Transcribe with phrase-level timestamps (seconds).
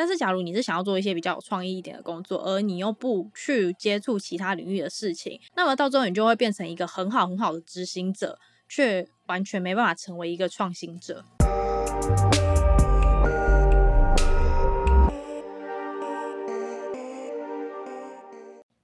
[0.00, 11.22] 但是，假如你是想要做一些比较有创意一点的工作，而你又不去接触其他领域的事情，那么到最后你就会变成一个很好很好的执行者，却完全没办法成为一个创新者。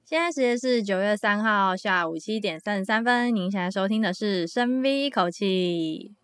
[0.05, 6.15] 现在时间是九月三号下午七点三十三分，您现在收听的是深 V 一口气。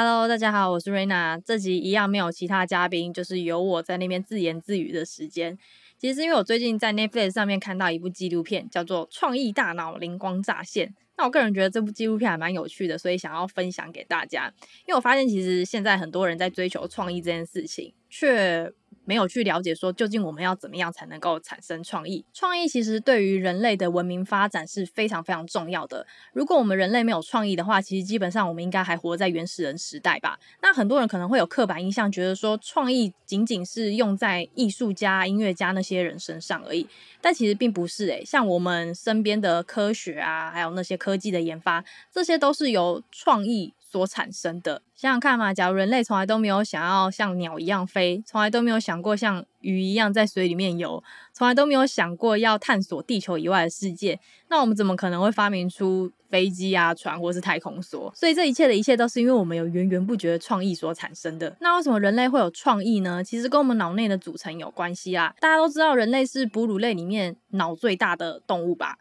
[0.00, 1.42] Hello，大家好，我是 Raina。
[1.44, 5.58] 这集一样没有其他嘉宾，就是由我在那边自言自语的时间。
[5.98, 10.86] 其实是因为我最近在 Netflix 上面看到一部纪录片，叫做《创意大脑灵光乍现》。
[11.16, 14.48] 那我个人觉得这部纪录片还蛮有趣的，所以想要分享给大家。
[14.86, 18.72] 因为我发现其实现在很多人在追求创意这件事情，却
[19.08, 22.26] 没有去了解说，究竟我们要怎么样才能够产生创意？
[22.34, 26.06] 创意其实对于人类的文明发展是非常非常重要的。
[26.34, 30.38] 如果我们人类没有创意的话，其实基本上我们应该还活在原始人时代吧？
[30.60, 36.86] 那很多人可能会有刻板印象，觉得说创意仅仅是用在艺术家、音乐家那些人身上而已。
[37.22, 44.82] 但其实并不是诶，像我们身边的科学啊，还有那些科技的研发，这些都是由创意所产生的。
[44.94, 58.12] 想想看嘛，假如人类从来都没有想要像鸟一样飞，从来都没有想过像鱼一样在水里面游，从来都没有想过要探索地球以外的世界，那我们怎么可能会发明出飞机啊、船或是太空梭？
[58.14, 61.56] 所以这一切的一切都是因为我们有源源不绝的创意所产生的。
[61.60, 63.22] 那为什么人类会有创意呢？
[63.22, 65.34] 其实跟我们脑内的组成有关系啦。
[65.40, 68.98] 大家都知道，人类是哺乳类里面脑最大的动物吧？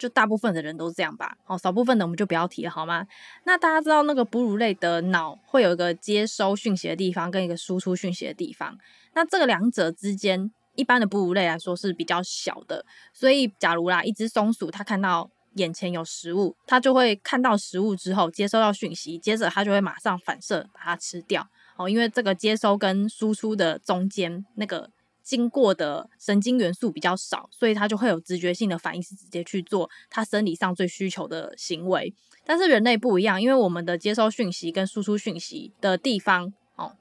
[0.00, 3.06] 就大部分的人都是这样吧，好，少部分的我们就不要提了，好吗？
[3.44, 8.78] 那大家知道那个哺乳类的脑会有一个接收讯息的地方跟一个输出讯息的地方，
[9.12, 24.90] 那这个两者之间，一般的哺乳类来说是比较小的，所以假如啦，一只松鼠它看到眼前有食物，它就会看到食物之后接收到讯息，接着它就会马上反射把它吃掉，哦，因为这个接收跟输出的中间那个。
[25.22, 32.12] 经过的神经元素比较少，所以它就会有直觉性的反应，是直接去做它生理上最需求的行为。
[32.44, 36.52] 但是人类不一样，因为我们的接收讯息跟输出讯息的地方。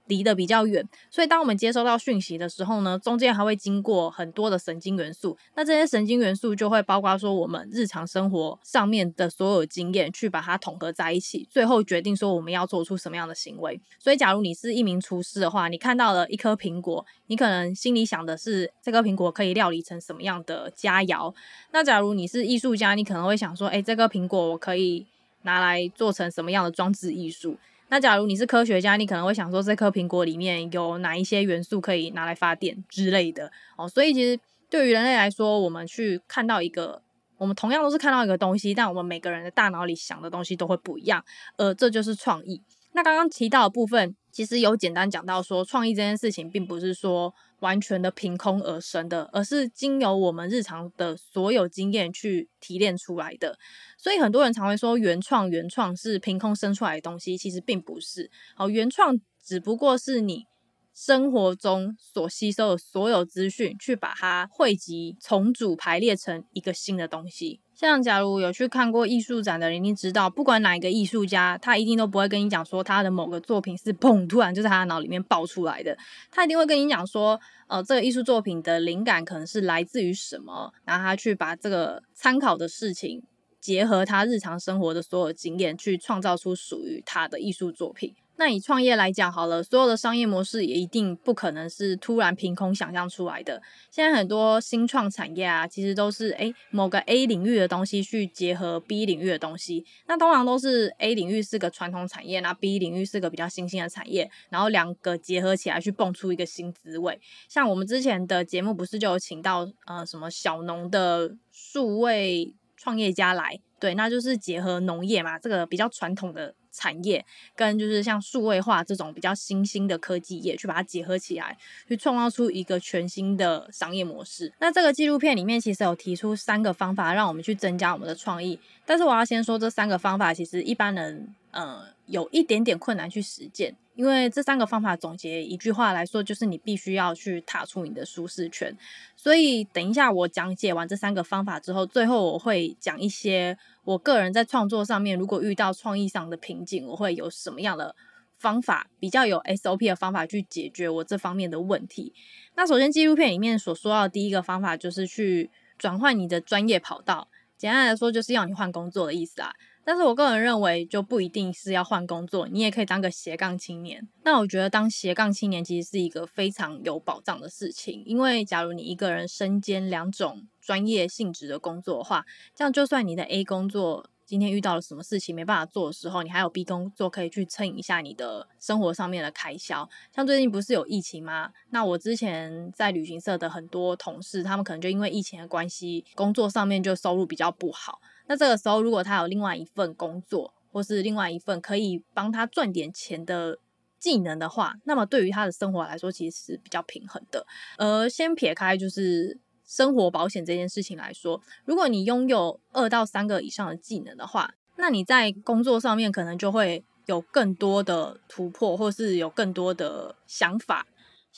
[0.07, 5.37] 离得比较远，所以当我们接收到讯息的时候呢，中间还会经过很多的神经元素。
[5.55, 13.79] 那这些神经元素就会包括说我们日常生活上面的所有经验，去把它统合在一起，最后决定说我们要做出什么样的行为。
[13.99, 21.33] 所以，假如你是一名厨师的话，你看到了一颗苹果，你可能心里想的是这颗苹果可以料理成什么样的佳肴。
[21.71, 25.05] 那假如你是艺术家，你可能会想说，诶，这颗苹果我可以
[25.43, 27.57] 拿来做成什么样的装置艺术？
[27.89, 33.89] 那假如你是科学家，你可能会想说，这颗苹果里面有哪一些元素可以拿来发电之类的哦。
[33.89, 34.39] 所以其实
[34.69, 37.01] 对于人类来说，我们去看到一个，
[37.37, 41.23] 我们同样都是看到一个东西，但我们每个人的大脑里想的东西都会不一样，
[41.57, 42.61] 呃这就是创意。
[42.93, 53.57] 那刚刚提到的部分，其实有简单讲到说，创意这件事情并不是说完全的凭空而生的，而是经由我们日常的所有经验去提炼出来的。
[53.97, 58.29] 所以很多人常会说原创，原创是凭空生出来的东西，其实并不是。
[58.55, 60.45] 好，原创只不过是你
[60.93, 67.61] 生活中所吸收的所有资讯，去把它汇集、重组、排列成一个新的东西。
[67.73, 75.97] 像假如有去看过艺术展的人，一定知道，不管哪一个艺术家，他一定都不会跟你讲说他的某个作品是砰突然就在他脑里面爆出来的，
[76.29, 83.23] 他一定会跟你讲说，呃，这个艺术作品的灵感可能是来自于什么，然后他去把这个参考的事情
[83.61, 88.13] 结合他日常生活的所有经验，去创造出属于他的艺术作品。
[88.39, 93.61] 那以创业来讲好了，所有的商业模式也一定不可能是突然凭空想象出来的。
[93.91, 99.85] 现在很多新创产业啊，其实都是诶某个 A 领域的东西去结合 B 领域的东西。
[100.07, 107.19] 那通常都是 A 领域是个传统产业，那 B 领域是个比较新兴的产业，然后两个结合起来去蹦出一个新滋味。
[107.49, 116.53] 像我们之前的节目不是就有请到呃什么小农的数位创业家来，对，那就是结合农业嘛，这个比较传统的。
[116.71, 117.25] 产业
[117.55, 124.53] 跟就是像数位化这种比较新兴的科技业，去把它结合起来，去创造出一个全新的商业模式。
[124.59, 128.59] 那这个纪录片里面其实有提出三个方法，让我们去增加我们的创意。
[128.85, 133.75] 但是我要先说，这三个方法其实一般人呃有一点点困难去实践。
[133.99, 138.73] 因为这三个方法总结一句话来说，就是你必须要去踏出你的舒适圈。
[139.17, 147.93] 所以等一下我讲解完这三个方法之后，最后我会讲一些我个人在创作上面，如果遇到创意上的瓶颈，我会有什么样的
[148.37, 152.13] 方法，比较有 SOP 的方法去解决我这方面的问题。
[152.55, 157.27] 那首先纪录片里面所说到的第一个方法，就是去转换你的专业跑道。
[157.57, 159.51] 简单来说，就是要你换工作的意思啊。
[159.89, 164.07] 但是我个人认为，就不一定是要换工作，你也可以当个斜杠青年。
[164.23, 179.89] 那我觉得当斜杠青年其实是一个非常有保障的事情，因为假如你一个人身兼两种专业性质的工作的话，这样就算你的 A 工作今天遇到了什么事情没办法做的时候，你还有 B 工作可以去撑一下你的生活上面的开销。
[180.15, 181.49] 像最近不是有疫情吗？
[181.71, 187.99] 那我之前在旅行社的很多同事，他们可能就因为疫情的关系，工作上面就收入比较不好。
[188.29, 193.57] 那这个时候，如果他有另外一份工作，或是另外一份可以帮他赚点钱的
[193.97, 197.43] 技能的话，那么对于他的生活来说，其实是比较平衡的。
[197.79, 199.35] 而先撇开就是
[199.65, 210.85] 生活保险这件事情来说，如果你拥有二到三个以上的技能的话，那你在工作上面可能就会有更多的突破，或是有更多的想法。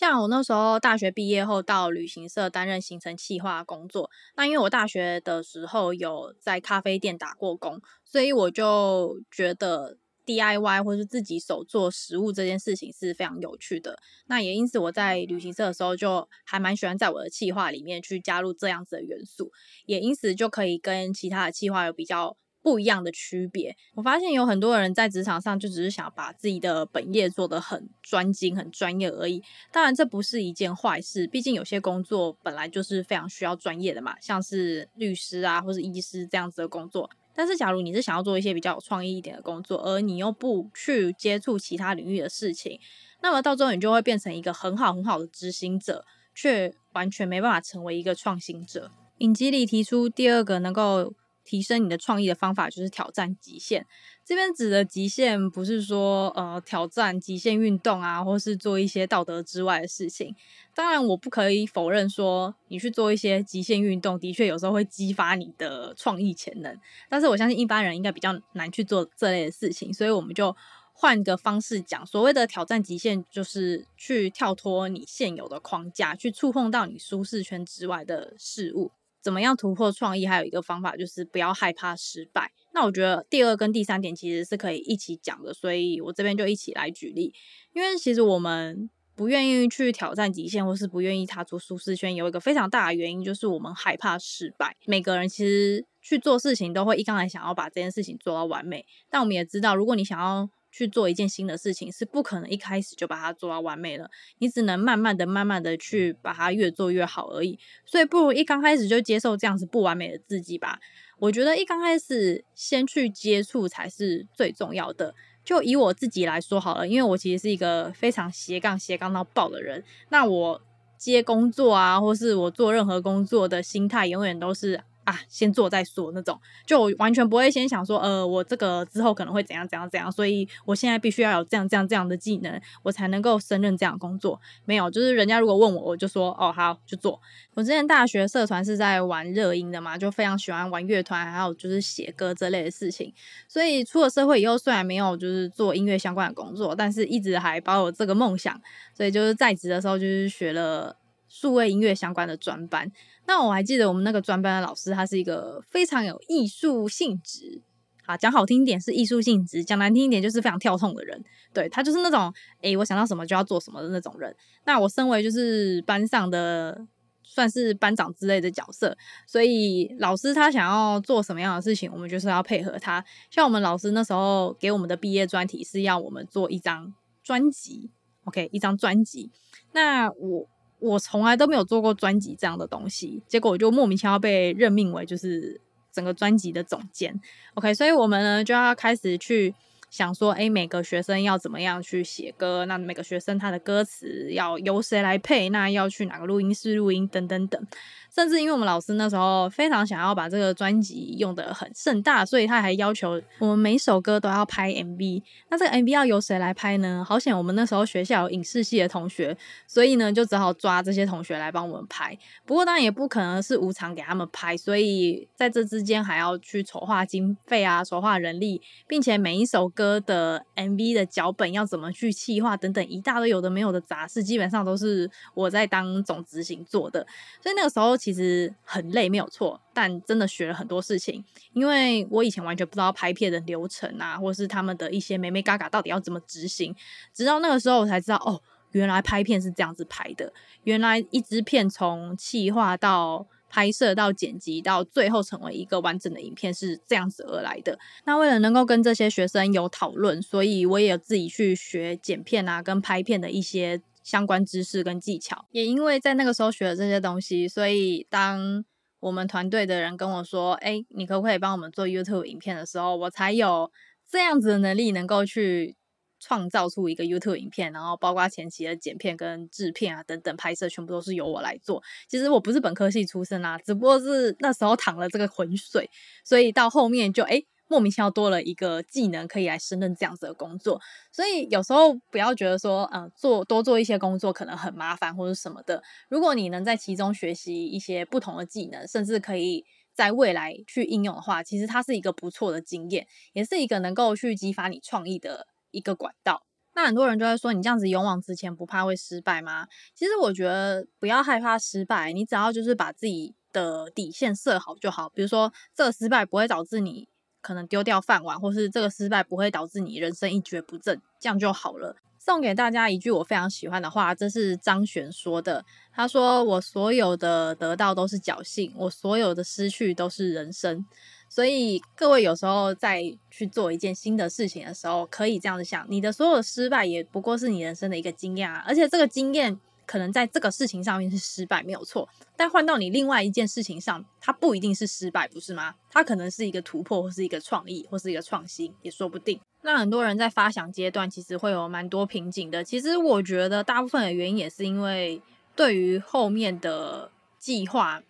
[0.02, 14.00] 像我那时候大学毕业后到旅行社担任行程企划工作，那因为我大学的时候有在咖啡店打过工，所以我就觉得 DIY 或是自己手做食物这件事情是非常有趣的。
[14.26, 19.52] 那也因此我在旅行社的时候就还蛮喜欢在我的企划里面去加入这样子的元素，
[19.86, 22.36] 也因此就可以跟其他的企划有比较。
[22.64, 29.42] 不一样的区别，我发现有很多人在职场上就只是想把自己的本业做得很专精、很专业而已。
[29.72, 37.10] 当然，这不是一件坏事，毕竟有些工作本来就是非常需要专业的嘛，像是律师啊，或是医师这样子的工作。
[37.34, 42.80] 但是，假如你是想要做一些比较有创意一点的工作，而你又不去接触其他领域的事情，
[43.24, 46.06] 那么到最后你就会变成一个很好很好的执行者，
[46.36, 48.92] 却完全没办法成为一个创新者。
[49.18, 51.16] 影集里提出第二个能够。
[51.44, 53.86] 提升你的创意的方法就是挑战极限。
[54.24, 60.36] 这边指的极限不是说呃挑战极限运动啊，或是做一些道德之外的事情。
[60.74, 66.80] 当然，我不可以否认说你去做一些极限运动，的确有时候会激发你的创意潜能。
[67.10, 70.56] 但是我相信一般人应该比较难去做这类的事情，所以我们就
[70.94, 78.92] 换个方式讲，所谓的挑战极限，就是去跳脱你现有的框架，去触碰到你舒适圈之外的事物。
[79.22, 80.26] 怎么样突破创意？
[80.26, 82.52] 还有一个方法就是不要害怕失败。
[82.74, 87.34] 那我觉得第二跟第三点其实是可以一起讲的，所以我这边就一起来举例。
[87.74, 94.76] 因为其实我们不愿意去挑战极限，或是不愿意踏出舒适圈，有一个非常大的原因就是我们害怕失败。
[94.86, 104.10] 每个人其实去做事情都会一刚才想要把这件事情做到完美，但我们也知道，如果你想要去做一件新的事情，是不可能一开始就把它做到完美了，
[104.40, 107.60] 你只能慢慢的、慢慢的去把它越做越好而已。
[107.86, 110.80] 所以不如一刚开始就接受这样子不完美的自己吧。
[111.20, 115.14] 我觉得一刚开始先去接触才是最重要的。
[115.44, 120.62] 就以我自己来说好了，因为我其实是一个非常斜杠斜杠到爆的人，那我
[120.98, 124.82] 接工作啊，或是我做任何工作的心态，永远都是。
[125.04, 134.40] 啊，先做再说那种，就完全不会先想说，呃，我这个之后可能会怎样怎样怎样，所以我现在必须要有这样这样这样的技能，我才能够胜任这样的工作。
[134.66, 137.20] 没有，就是人家如果问我，我就说，哦，好，就做。
[137.54, 143.14] 我之前大学社团是在玩热音的嘛，就非常喜欢玩乐团，还有就是写歌这类的事情。
[143.48, 148.60] 所以出了社会以后，虽然没有就是做音乐相关的工作，但是一直还保有这个梦想。
[148.94, 150.96] 所以就是在职的时候，就是学了
[151.34, 152.92] 数位音乐相关的专班。
[153.26, 157.62] 那我还记得我们那个专班的老师，他是一个非常有艺术性质，
[158.06, 161.24] 啊，讲好听一点是艺术性质，讲难听一点就是非常跳痛的人。
[161.54, 164.36] 对，他就是那种，诶、我想到什么就要做什么的那种人。
[164.66, 166.86] 那我身为就是班上的
[167.24, 173.04] 算是班长之类的角色，所以老师他想要做什么样的事情，我们就是要配合他。
[173.30, 177.90] 像我们老师那时候给我们的毕业专题是要我们做一张专辑
[178.26, 179.32] ，OK，一张专辑。
[179.72, 180.50] 那我。
[180.82, 185.62] 我从来都没有做过专辑这样的东西，结果我就莫名其妙被任命为就是
[185.94, 187.18] 整个专辑的总监。
[187.54, 189.54] OK，所以我们呢就要开始去
[189.92, 192.66] 想说，诶，每个学生要怎么样去写歌？
[192.66, 195.50] 那每个学生他的歌词要由谁来配？
[195.50, 197.08] 那要去哪个录音室录音？
[197.08, 197.68] 等等等。
[198.14, 205.24] 甚至因为我们老师那时候非常想要把这个专辑用得很盛大，所以他还要求我们每首歌都要拍 MV。
[205.50, 207.06] 那这个 MV 要由谁来拍呢？
[207.08, 212.18] 好险我们那时候学校有影视系的同学，所以呢就只好抓这些同学来帮我们拍。
[212.46, 227.08] 不过当然也不可能是无偿给他们拍，所以在这之间还要去筹划经费啊，筹划人力，并且每一首歌的 MV 的脚本要怎么去企划等等一大堆有的没有的杂事，基本上都是我在当总执行做的。
[227.42, 227.98] 所以那个时候。
[228.02, 231.24] 其实很累，没有错，但真的学了很多事情。
[231.54, 236.76] 因为我以前完全不知道拍片的流程啊，或是他们的一些美眉嘎嘎到底要怎么执行，
[237.14, 238.42] 直到那个时候我才知道，哦，
[238.72, 240.34] 原来拍片是这样子拍的。
[240.64, 247.78] 原来一支片从企划到拍摄到剪辑到最后成为一个完整的影片是这样子而来的。
[248.06, 255.46] 那为了能够跟这些学生有讨论，所以我也有自己去学剪片啊，跟拍片的一些相关知识跟技巧。
[255.52, 258.64] 也因为在那个时候学了这些东西，所以当
[259.00, 263.72] 我们团队的人跟我说：“哎，你可不可以帮我们做 YouTube 影片的时候，我才有
[264.10, 265.76] 这样子的能力，能够去。”
[266.24, 271.82] 创造出一个 YouTube 影片，然后包括前期的剪片跟制片啊等等拍摄，全部都是由我来做。
[272.08, 275.90] 其实我不是本科系出身啊，只不过是那时候淌了这个浑水，
[276.24, 280.82] 所以到后面就诶莫名其妙多了一个技能可以来胜任这样子的工作。
[281.10, 285.82] 所以有时候不要觉得说，嗯、做多做一些工作可能很麻烦或者什么的。
[286.10, 289.64] 如果你能在其中学习一些不同的技能，甚至可以
[289.94, 295.48] 在未来去应用的话，其实它是一个不错的经验，也是一个能够去激发你创意的。
[295.74, 296.44] 一个管道，
[296.76, 299.68] 那很多人就会说，你这样子勇往直前，不怕会失败吗？
[299.96, 305.08] 其实我觉得不要害怕失败，你只要就是把自己的底线设好就好。
[305.08, 307.08] 比如说，这个失败不会导致你
[307.42, 311.96] 可能丢掉饭碗，或是这个失败不会导致你人生一蹶不振，这样就好了。
[312.18, 315.66] 送给大家一句我非常喜欢的话，这是张悬说的。
[315.92, 320.86] 他说：“我所有的得到都是侥幸，我所有的失去都是人生。”
[321.28, 329.60] 所以各位有时候在去做一件新的事情的时候，可以这样子想：你的所有失败也不过是你人生的一个经验啊，而且这个经验
[329.92, 332.08] 可能在这个事情上面是失败没有错，
[332.38, 335.76] 但换到你另外一件事情上，它不一定是失败，不是吗？
[335.90, 339.38] 它可能是一个突破，或是一个创意，或是一个创新，也说不定。
[339.64, 345.22] 那很多人在发想阶段其实会有蛮多瓶颈的，其实我觉得大部分的原因也是因为
[345.58, 348.02] 对于后面的计划。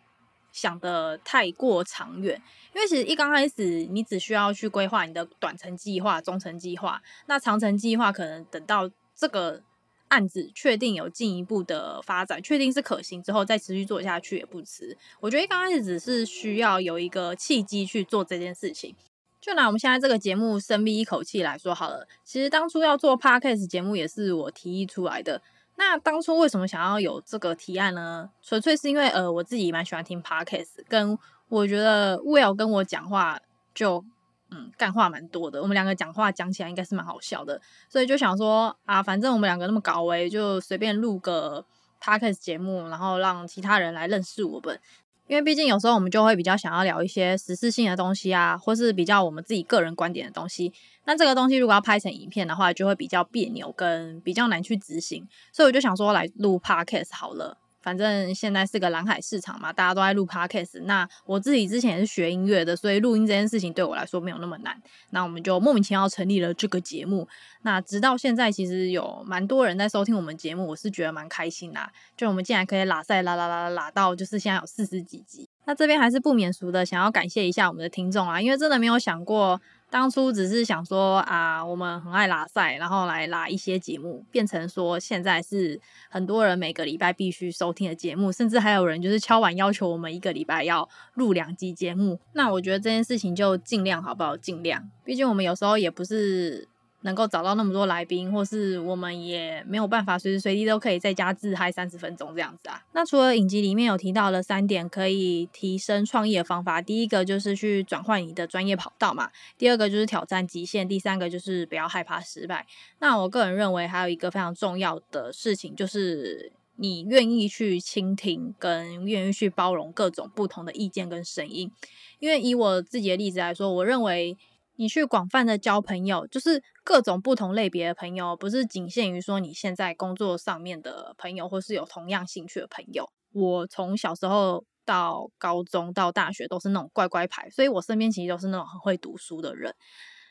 [0.54, 2.36] 想得太过长远，
[2.76, 9.64] 因为其实一刚开始，你只需要去规划你的短程计划、中程计划，那长程计划可能等到这个
[10.12, 14.96] 案子确定有进一步的发展，确定是可行之后，再持续做下去也不迟。
[15.22, 18.94] 我觉得刚开始只是需要有一个契机去做这件事情。
[19.40, 25.42] 就拿我们现在这个节目深吸一口气来说好了，其实当初要做 Podcast 节目也是我提议出来的。
[25.78, 28.30] 那当初为什么想要有这个提案呢？
[28.44, 33.40] 纯粹是因为呃，我自己蛮喜欢听 podcast，跟我觉得 Will 跟我讲话
[33.74, 34.06] 就
[34.52, 41.66] 嗯干话蛮多的，我们两个讲话讲起来应该是蛮好笑的，所以就想说啊，反正我们两个那么搞维，就随便录个
[42.02, 44.80] podcast 节目，然后让其他人来认识我们。
[45.28, 50.74] 因为毕竟有时候我们就会比较想要聊一些时事性的东西啊，或是比较我们自己个人观点的东西。
[51.06, 55.26] 那这个东西如果要拍成影片的话，就会比较别扭，跟比较难去执行。
[55.54, 57.58] 所以我就想说来录 Podcast 好了。
[57.82, 60.82] 反正现在是个蓝海市场嘛，大家都在录 Podcast。
[60.84, 64.80] 那我自己之前也是学音乐的，所以录音这件事情对我来说没有那么难。
[65.10, 67.28] 那我们就莫名其妙成立了这个节目。
[67.64, 71.92] 那直到现在，其实有蛮多人在收听我们节目，我是觉得蛮开心啦。
[72.16, 75.50] 就我们竟然可以拉赛拉拉拉拉拉到，就是现在有四十几集。
[75.66, 79.60] 那这边还是不免俗的，想要感谢一下我们的听众啊，因为真的没有想过。
[79.92, 85.80] 当初只是想说啊，我们很爱拉赛，然后来拉一些节目，变成说现在是
[86.10, 92.18] 很多人每个礼拜必须收听的节目，甚至还有人就是敲完要求我们一个礼拜要录两集节目。
[92.32, 94.38] 那我觉得这件事情就尽量好不好？
[94.38, 96.71] 尽量，毕竟我们有时候也不是。
[97.04, 102.84] 能够找到那么多来宾，或是我们也没有办法随时随地都可以在家自嗨三十分钟这样子啊。
[102.94, 112.68] 那除了影集里面有提到的三点可以提升创意的方法，第一个就是去转换你的专业跑道嘛，第二个就是挑战极限，第三个就是不要害怕失败。
[113.00, 121.72] 那我个人认为还有一个非常重要的事情，就是你愿意去倾听，跟愿意去包容各种不同的意见跟声音。
[122.20, 124.38] 因为以我自己的例子来说，我认为。
[124.76, 133.10] 你去广泛的交朋友，就是各种不同类别的朋友，不是仅限于说你现在工作上面的朋友，或是有同样兴趣的朋友。
[133.34, 139.74] 我从小时候到高中到大学都是那种乖乖牌，所以我身边其实都是那种很会读书的人。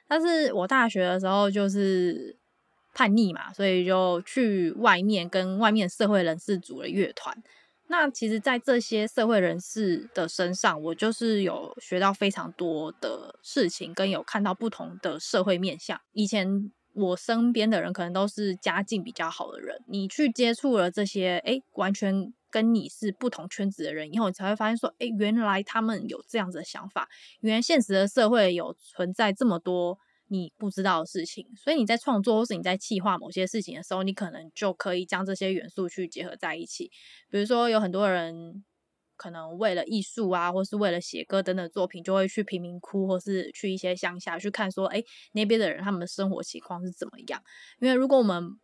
[0.08, 2.36] 但是我大学的时候就是
[2.92, 7.40] 叛逆嘛，所以就去外面跟外面社会人士组了乐团。
[7.90, 16.00] 那其实，在这些社会人士的身上，我就是有学到非常多的事情，跟有看到不同的社会面向。
[16.12, 27.08] 以前我身边的人可能都是家境比较好的人，你去接触了这些，诶，完全跟你是不同圈子的人以后，你才会发现说，诶，原来他们有这样子的想法，
[27.40, 29.98] 原来现实的社会有存在这么多。
[30.32, 36.88] 你不知道的事情，所以你在创作或是你在企划某些事情的时候，你可能就可以将这些元素去结合在一起。
[37.28, 38.64] 比如说，有很多人
[39.16, 47.42] 可能为了艺术啊，或是为了写歌等等作品，就会去贫民窟或是去一些乡下去看，说，哎，那边的人他们的生活情况是怎么样？
[47.80, 48.56] 因为如果我们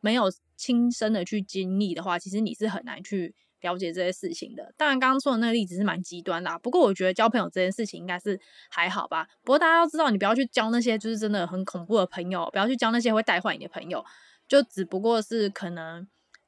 [0.00, 0.24] 没有
[0.56, 3.32] 亲身的去经历的话，其实你是很难去
[3.64, 4.72] 了解这些事情的。
[4.76, 8.38] 当然，刚刚说的那个例子是蛮极端的，不过我觉得交朋友这件事情应该是
[8.70, 9.26] 还好吧。
[9.42, 14.04] 不过大家要知道，你不要去交那些就是真的很恐怖的朋友，不要去交那些会带坏你的朋友，
[14.46, 16.06] 就只不过是可能。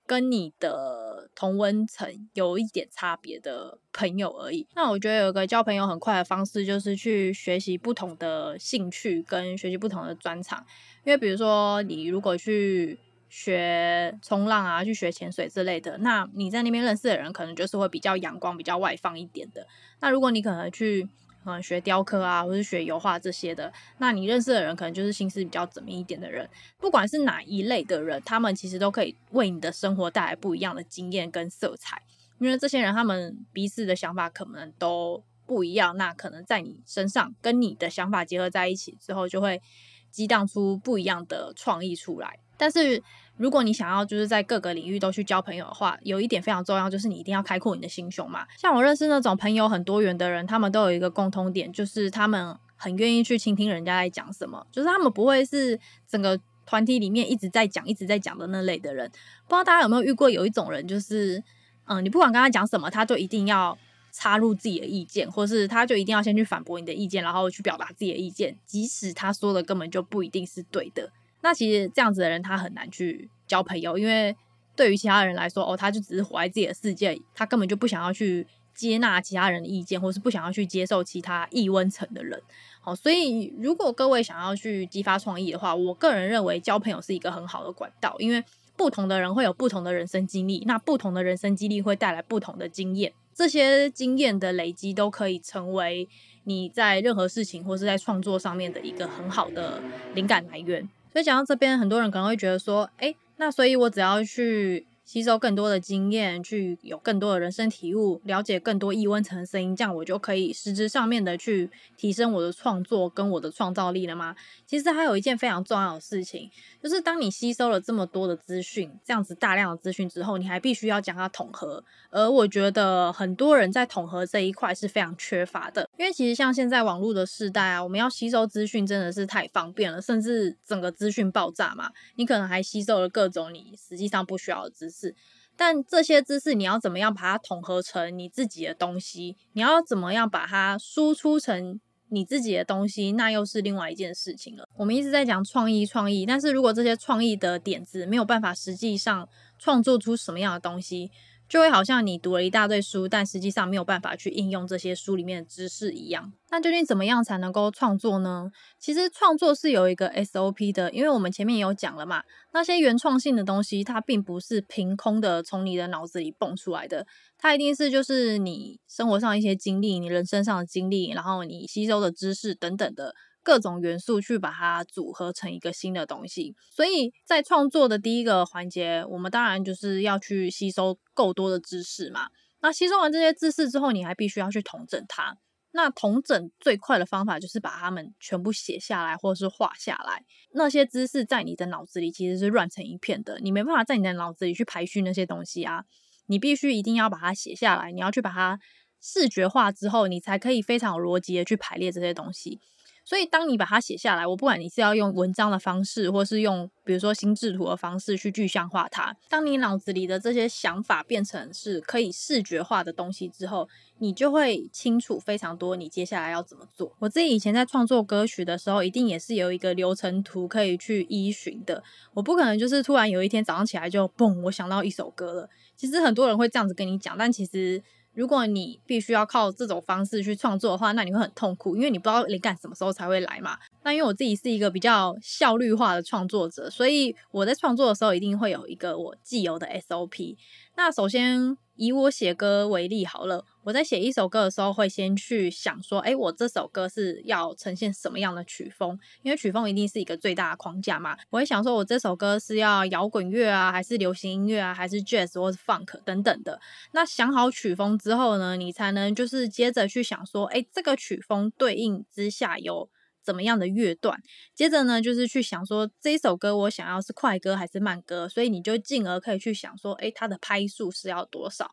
[0.08, 4.64] 跟你的同温层有一点差别的朋友而已。
[4.76, 10.64] 那我觉得有一个交朋友很快的方式，就是去学习不同的兴趣跟学习不同的专长。
[11.02, 12.96] 因为比如说，你如果去
[13.28, 19.66] 学冲浪啊，去学潜水之类的，那你在那边认识的人可能就是会比较阳光、比较外放一点的。
[20.00, 21.09] 那如果你可能去
[21.49, 26.49] 嗯，学雕刻啊，或是学油画这些的，那你认识的人可能就是心思比较缜密一点的人。
[26.76, 32.02] 不管是哪一类的人，他们其实都可以为你的生活带来不一样的经验跟色彩。
[32.40, 39.62] 因为这些人他们彼此的想法可能都不一样，那可能在你身上跟你的想法结合在一起之后，就会
[40.11, 42.40] 激荡出不一样的创意出来。
[42.56, 43.02] 但是，
[43.36, 48.46] 如果你想要就是在各个领域都去交朋友的话，有一点非常重要，就是你一定要开阔你的心胸嘛。
[48.56, 59.08] 像我认识那种朋友很多元的人，他们都有一个共通点，就是他们很愿意去倾听人家在讲什么，就是他们不会是整个团体里面一直在讲、一直在讲的那类的人。
[59.46, 61.42] 不知道大家有没有遇过有一种人，就是
[61.86, 63.76] 嗯，你不管跟他讲什么，他就一定要
[64.12, 71.12] 插入自己的意见，或是他就一定要先去反驳你的意见，然后去表达自己的意见，即使他说的根本就不一定是对的。
[71.46, 74.34] 那其实这样子的人，他很难去交朋友，因为
[74.74, 82.42] 对于其他人来说，哦，他就只是活在自己的世界，他根本就不想要去接纳其他人的意见，或是不想要去接受其他异温层的人。
[82.80, 88.42] 好，所以如果各位想要去激发创意的话，我个人认为交朋友是一个很好的管道，因为
[88.76, 96.08] 不同的人会有不同的人生经历，那不同的人生经历会带来不同的经验，这些经验的累积都可以成为
[96.44, 99.80] 你在任何事情或是在创作上面的一个很好的
[100.14, 100.88] 灵感来源。
[101.16, 104.87] 所以讲到这边，很多人可能会觉得说，诶，那所以我只要去。
[105.06, 114.34] 吸收更多的经验，去有更多的人生体悟，了解更多异温层的声音，这样我就可以实质上面的去提升我的创作跟我的创造力了吗？
[114.66, 116.50] 其实还有一件非常重要的事情，
[116.82, 121.84] 就是当你吸收了这么多的资讯，这样子大量的资讯之后，你还必须要将它统合。
[122.10, 134.96] 而我觉得很多人在统合这一块是非常缺乏的，因为其实像现在网络的时代啊，我们要吸收资讯真的是太方便了，甚至整个资讯爆炸嘛，你可能还吸收了各种你实际上不需要的知识。
[134.97, 135.15] 是，
[135.56, 139.37] 但这些知识你要怎么样把它统合成你自己的东西？
[139.52, 141.78] 你要怎么样把它输出成
[142.09, 143.13] 你自己的东西？
[143.13, 144.69] 那又是另外一件事情了。
[144.76, 149.28] 我们一直在讲创意，创意，但是如果这些创意的点子没有办法实际上
[149.59, 151.11] 创作出什么样的东西，
[151.49, 156.32] 就会好像你读了一大堆书，但实际上没有办法去应用这些书里面的知识一样。
[156.50, 158.50] 那究竟怎么样才能够创作呢？
[158.78, 167.06] 其实创作是有一个 SOP 的，因为我们前面也有讲了嘛，那些原创性的东西，它并不是凭空的从你的脑子里蹦出来的，
[167.39, 173.15] 它一定是就是你生活上一些经历、你人生上的经历，然后你吸收的知识等等的。
[173.47, 182.28] 各种元素去把它组合成一个新的东西，所以在创作的第一个环节，我们当然就是要去吸收够多的知识嘛。
[182.61, 185.39] 那吸收完这些知识之后，你还必须要去统整它。
[185.71, 190.25] 那统整最快的方法就是把它们全部写下来，或是画下来。
[190.52, 195.85] 那些知识在你的脑子里其实是乱成一片的，你没办法在你的脑子里去排序那些东西啊。
[196.26, 198.59] 你必须一定要把它写下来，你要去把它
[199.00, 202.61] 视觉化之后，你才可以非常有逻辑的去排列这些东西。
[203.08, 209.16] 所以，当你把它写下来，我不管你是要用文章的方式，或是用比如说心智图的方式去具象化它。
[209.28, 216.97] 当你脑子里的这些想法变成是可以视觉化的东西之后，你就会清楚非常多你接下来要怎么做。
[216.99, 221.84] 我自己以前在创作歌曲的时候，一定也是有一个流程图可以去依循的。
[222.12, 225.49] 我不可能就是突然有一天早上起来就嘣，我想到一首歌了。
[225.76, 227.80] 其实很多人会这样子跟你讲，但其实。
[228.16, 233.58] 如果你必须要靠这种方式去创作的话，那你会很痛苦，因为你不知道灵感什么时候才会来嘛。
[233.84, 240.34] 那因为我自己是一个比较效率化的创作者，所以我在创作的时候一定会有一个我既有的 SOP。
[240.76, 248.96] 那首先以我写歌为例好了，我在写一首歌的时候会先去想说，诶，我这首歌是要呈现什么样的曲风？
[249.24, 251.16] 因为曲风一定是一个最大的框架嘛。
[251.30, 256.60] 我会想说，我这首歌是要摇滚乐啊，还是流行音乐啊，还是 jazz 或是 funk 等等的。
[256.92, 262.88] 那想好曲风之后呢，你才能就是接着去想说，诶，这个曲风对应之下有。
[263.24, 264.22] 怎么样的乐段？
[264.54, 271.68] 接着呢，就是去想说这一首歌我想要是快歌还是慢歌，所以你就进而可以去想说，诶，它的拍数是要多少？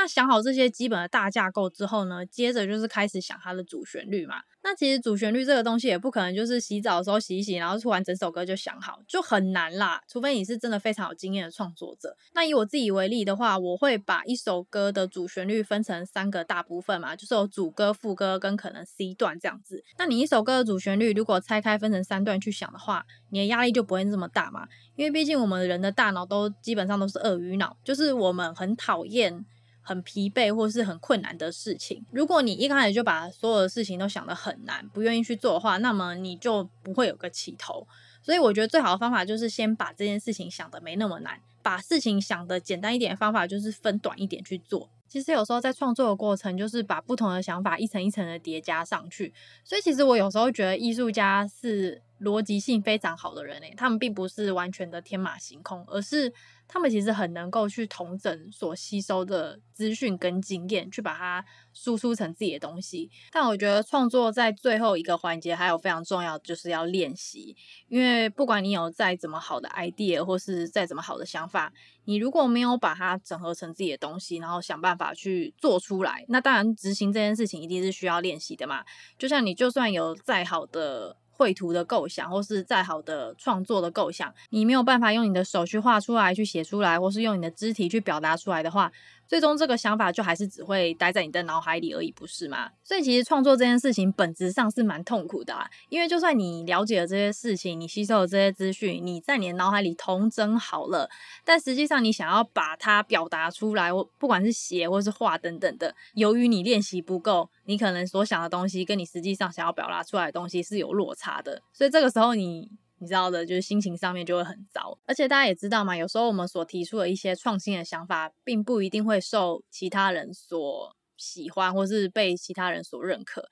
[0.00, 4.36] 那想好这些基本的大架构之后呢，接着就是开始想它的主旋律嘛。
[4.62, 10.00] 那其实主旋律这个东西也不可能就是洗澡的时候洗一洗，然后突然整首歌就想好，就很难啦。
[10.06, 12.16] 除非你是真的非常有经验的创作者。
[12.32, 19.82] 那以我自己为例的话，我会把一首歌的主旋律分成三个大部分嘛，就是有主歌、副歌跟可能 C 段这样子。
[19.98, 24.68] 那你一首歌的主旋律如果拆开分成三段去想的话，你的压力就不会这么大嘛。
[24.94, 29.44] 因为毕竟我们人的大脑都基本上都是鳄鱼脑，就是我们很讨厌。
[29.88, 37.86] 很疲惫或是很困难的事情，如果你一开始就把所有的事情都想得很难，不愿意去做的话，那么你就不会有个起头。
[38.22, 44.90] 所以我觉得最好的方法就是先把这件事情想得没那么难，把事情想得简单一点的方法就是分短一点去做。
[45.08, 49.32] 其实有时候在创作的过程，就是把不同的想法一层一层的叠加上去。
[49.64, 56.32] 所以其实我有时候觉得艺术家是逻辑性非常好的人诶，他们并不是完全的天马行空，而是。
[56.70, 63.10] 他们其实很能够去统整所吸收的资讯跟经验，去把它输出成自己的东西。
[63.32, 67.56] 但我觉得创作在最后一个环节还有非常重要，就是要练习。
[67.88, 71.72] 因为不管你有再怎么好的 idea，或是再怎么好的想法，
[72.04, 78.84] 你如果没有把它整合成自己的东西，然后想办法去做出来，那当然执行这件事情一定是需要练习的嘛。
[79.16, 81.16] 就像你就算有再好的。
[81.38, 88.90] 绘图的构想，或是再好的创作的构想，你没有办法用你的手去画出来、去写出来，或是用你的肢体去表达出来的话，
[89.28, 92.70] 最终这个想法就还是只会待在你的脑海里而已，不是吗？
[92.82, 101.10] 所以其实创作这件事情本质上是蛮痛苦的啊，因为就算你了解了这些事情，你吸收了这些资讯，你在你的脑海里统整好了，
[101.44, 112.70] 但实际上你想要把它表达出来，我不管是写或是画等等的，由于你练习不够，你可能所想的东西跟你实际上想要表达出来的东西是有落差的，所以这个时候你。
[113.00, 123.48] 你知道的，就是心情上面就会很糟，而且大家也知道嘛，有时候我们所提出的一些创新的想法，并不一定会受其他人所喜欢，或是被其他人所认可。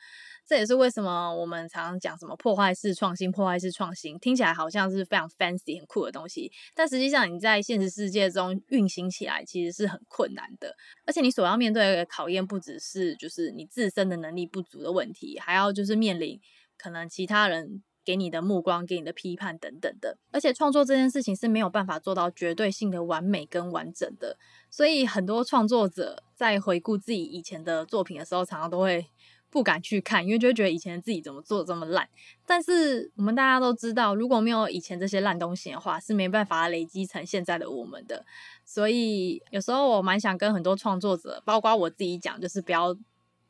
[0.49, 16.41] 这也是为什么我们常常讲什么破坏式创新、破坏式创新，听起来好像是非常 fancy、很酷的东西，但实际上你在现实世界中运行起来其实是很困难的，而且你所要面对的考验不只是就是你自身的能力不足的问题，还要就是面临
[16.77, 17.83] 可能其他人。
[18.07, 24.39] 给你的目光，给你的批判等等的，而且创作这件事情是没有办法做到绝对性的完美跟完整的，
[24.71, 29.07] 所以很多创作者在回顾自己以前的作品的时候，常常都会
[29.51, 32.09] 不敢去看，因为就会觉得以前自己怎么做这么烂。
[32.47, 38.25] 但是我们大家都知道，如果没有以前这些烂东西的话，是没办法累积成现在的我们的。
[38.65, 42.97] 所以有时候我蛮想跟很多创作者，包括我自己讲，就是不要。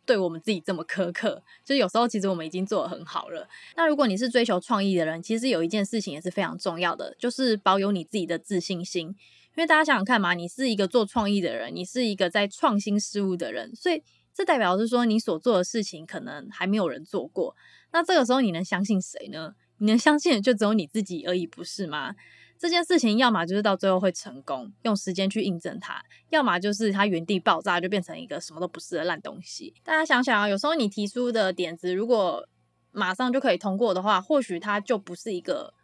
[0.07, 3.47] 对我们自己这么苛刻，就有时候其实我们已经做得很好了。
[3.77, 9.09] 那如果你是追求创意的人，其实有一件事情也是非常重要的，就是保有你自己的自信心。
[9.09, 17.57] 因为大家想想看嘛，你是一个做创意的人，你是一个在创新事物的人，所以这代表是说你所做的事情可能还没有人做过。
[17.93, 19.55] 那这个时候你能相信谁呢？
[19.79, 22.15] 你能相信的就只有你自己而已，不是吗？
[22.59, 25.95] 这件事情要么就是到最后会成功，用时间去印证它；
[26.31, 29.75] 要么就是它原地爆炸，就变成一个什么都不是的烂东西。
[29.85, 32.49] 大家想想啊，有时候你提出的点子，如果
[32.93, 35.75] 马上就可以通过的话，或许它就不是一个。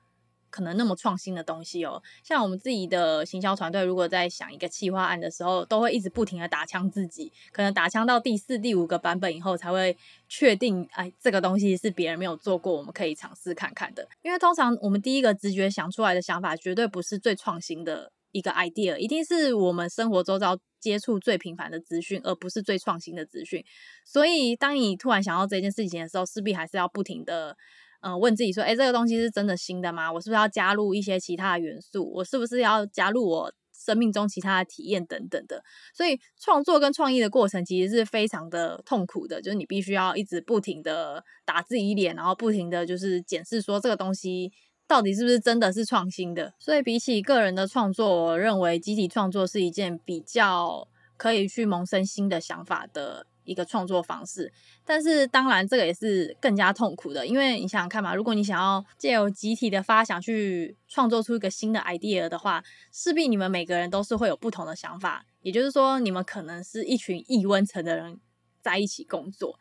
[0.53, 9.97] 可能那么创新的东西哦，像我们自己的行销团队，如果在想一个企划案的时候，都会一直不停的打枪自己，可能打枪到第四、第五个版本以后，才会
[10.29, 14.07] 确定，哎，这个东西是别人没有做过，我们可以尝试看看的。
[14.21, 23.65] 因为通常我们第一个直觉想出来的想法，绝对不是最创新的一个 idea，一定是我们生活周遭接触最频繁的资讯，而不是最创新的资讯。
[24.05, 27.57] 所以，当你突然想到这件事情的时候，势必还是要不停的。
[28.03, 30.13] 嗯，问自己说，诶，这个东西是真的新的吗？
[30.13, 32.13] 我是不是要加入一些其他的元素？
[32.13, 35.63] 我是不是要加入我生命中其他的体验等等的？
[35.95, 44.51] 所以创作跟创意的过程其实是非常的痛苦的，就是你必须要一直不停的打自己脸，然后不停的就是检视说这个东西
[44.89, 46.53] 到底是不是真的是创新的。
[46.59, 53.27] 所以比起个人的创作，我认为集体创作是一件比较可以去萌生新的想法的。
[53.45, 54.53] 一个创作方式，
[54.85, 68.21] 但是当然这个也是更加痛苦的，因为你想想看嘛，如果你想要借由集体的发想去创作出一个新的 idea 的话，势必你们每个人都是会有不同的想法，也就是说，你们可能是一群异温层的人
[68.61, 69.59] 在一起工作，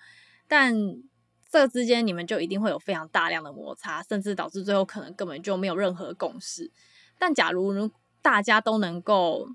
[0.48, 0.76] 但
[1.52, 6.72] 这之间你们就一定会有非常大量的摩擦，甚至导致最后可能根本就没有任何共识。
[7.20, 7.90] 但假如如
[8.22, 9.50] 大家都能够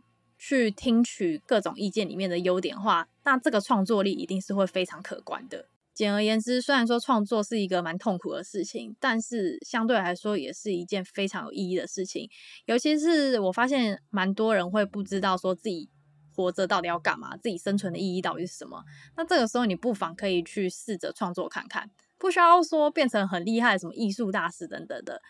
[0.46, 5.66] 去听取各种意见里面的优点话，那这个创作力一定是会非常可观的。
[5.92, 12.30] 简而言之，虽然说创作是一个蛮痛苦的事情，但是相对来说也是一件非常有意义的事情。
[12.66, 15.90] 尤其是我发现蛮多人会不知道说自己
[16.32, 18.84] 活着到底要干嘛，自己生存的意义到底是什么。
[19.16, 25.20] 那这个时候你不妨可以去试着创作看看，不需要说变成很厉害什么艺术大师等等的，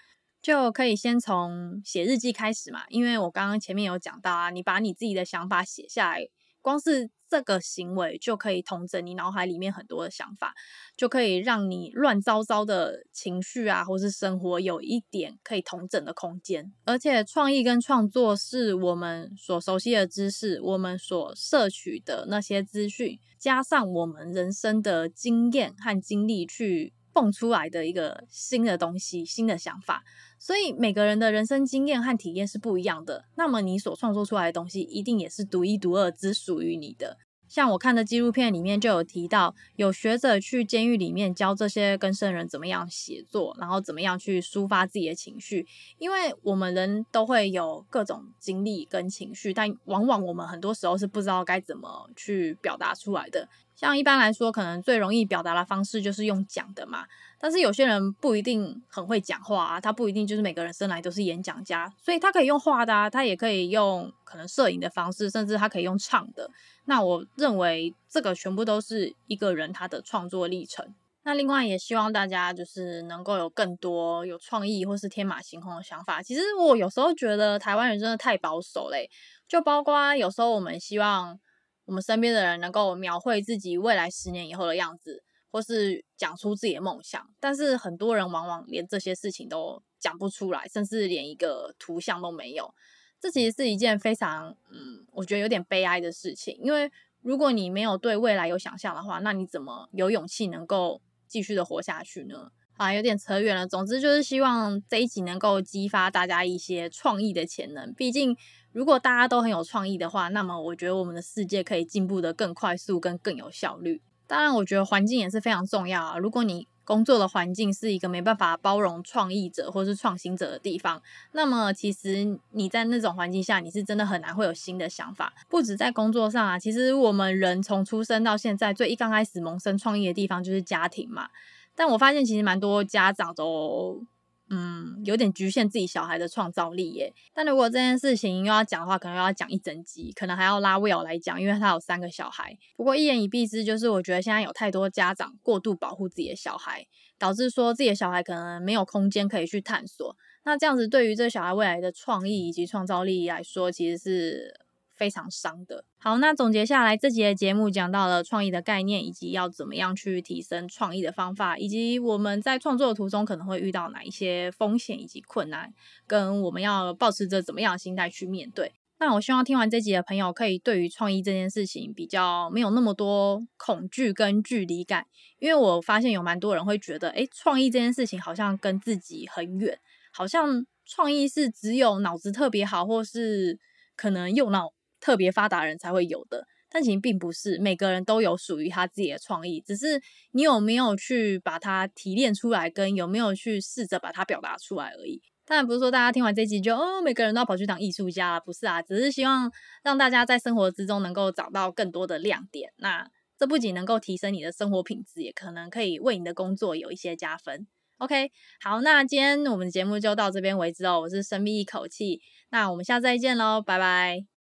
[0.47, 2.85] 就可以先从写日记开始嘛。
[2.89, 6.29] 因为我刚刚前面有讲到啊，你把你自己的想法写下来。
[6.63, 10.55] 光是这个行为就可以统整你脑海里面很多的想法，
[10.97, 16.73] 就可以让你乱糟糟的情绪啊，或是生活有一点可以统整的空间。
[16.85, 26.93] 而且创意跟创作是我们所熟悉的知识，我们所摄取的那些资讯，加上我们人生的经验和经历去。
[27.17, 30.05] 蹦出来的一个新的东西，新的想法，
[30.39, 33.25] 所以每个人的人生经验和体验是不一样的。
[33.37, 37.17] 那么你所创作出来的东西，一定也是独一无二，只属于你的。
[37.49, 45.67] 像我看的纪录片里面就有提到，有学者去监狱里面教这些更生人怎么样写作，然后怎么样去抒发自己的情绪。
[45.99, 53.49] 因为我们人都会有各种经历跟情绪，但往往我们很多时候是不知道该怎么去表达出来的。
[53.77, 57.05] 像一般来说，可能最容易表达的方式就是用讲的嘛。
[57.39, 66.51] 但是有些人不一定很会讲话啊，他不一定就是每个人生来都是演讲家，所以他可以用画的啊，他也可以用可能摄影的方式，甚至他可以用唱的。
[66.87, 70.95] 那我认为这个全部都是一个人他的创作历程。
[71.25, 76.23] 那另外也希望大家就是能够有更多有创意或是天马行空的想法。
[76.23, 79.11] 其实我有时候觉得台湾人真的太保守嘞，
[79.47, 81.39] 就包括有时候我们希望。
[81.87, 92.75] 我们身边的人能够描绘自己未来十年以后的样子，或是讲出自己的梦想，但是很多人往往连这些事情都讲不出来，甚至连一个图像都没有。
[93.19, 96.59] 这其实是一件非常，嗯，我觉得有点悲哀的事情。
[96.63, 96.91] 因为
[97.23, 102.51] 如果你没有对未来有想象的话，那你怎么有勇气能够继续的活下去呢？
[102.77, 103.67] 啊，有点扯远了。
[103.67, 107.93] 总之就是希望这一集能够激发大家一些创意的潜能。
[107.95, 108.37] 毕竟，
[108.73, 114.03] 如果大家都很有创意的话，那么我觉得我们的世界可以进步得更快速、跟更有效率。
[114.27, 116.19] 当然，我觉得环境也是非常重要啊。
[116.19, 125.33] 如果你工作的环境是一个没办法包容创意者或是创新者的地方，那么其实你在那种环境下，你是真的很难会有新的想法。
[125.49, 131.29] 不止在工作上啊，其实我们人从出生到现在，最一刚开始萌生创意的地方就是家庭嘛。
[131.77, 134.03] 但我发现其实蛮多家长都，
[134.49, 137.13] 嗯，有点局限自己小孩的创造力耶。
[137.35, 142.59] 但如果这件事情又要讲的话，可能又要讲一整集，可能还要拉 Will 来讲，因为他有三个小孩。
[142.77, 146.87] 不过一言以蔽之，就是我觉得现在有太多家长过度保护自己的小孩，
[147.19, 150.17] 导致说自己的小孩可能没有空间可以去探索。
[150.45, 154.66] 那这样子对于这小孩未来的创意以及创造力来说，其实是。
[154.97, 155.85] 非常伤的。
[155.99, 165.73] 好，那总结下来，这集的节目讲到了创意的概念，以及要怎么样去提升创意的方法，以及我们在创作的途中可能会遇到哪一些风险以及困难，
[166.07, 168.73] 跟我们要保持着怎么样的心态去面对。
[168.99, 175.05] 那我希望听完这集的朋友，可以对于创意这件事情比较没有那么多恐惧跟距离感，
[175.39, 179.79] 因为我发现有蛮多人会觉得，诶，创意这件事情好像跟自己很远，
[180.15, 183.59] 好像创意是只有脑子特别好，或是
[183.95, 184.73] 可能右脑。
[185.07, 195.23] 特别发达人才会有的，但其实并不是每个人都有属于他自己的创意，只是你有没有去把它提炼出来，跟有没有去试着把它表达出来而已。
[195.45, 199.49] 当然不是说大家听完这集就哦，每个人都要跑去当艺术家了，不是啊，只是希望
[199.85, 202.73] 让大家在生活之中能够找到更多的亮点。
[202.79, 207.69] 那这不仅能够提升你的生活品质，也可能可以为你的工作有一些加分。
[207.99, 211.01] OK，好，那今天我们的节目就到这边为止哦。
[211.01, 214.36] 我是深吸一口气，那我们下次再见喽，拜拜。